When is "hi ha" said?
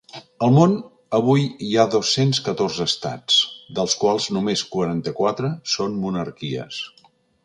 1.65-1.85